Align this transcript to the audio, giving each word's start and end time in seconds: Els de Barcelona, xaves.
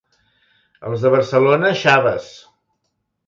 Els 0.91 1.03
de 1.03 1.11
Barcelona, 1.17 1.71
xaves. 1.83 2.31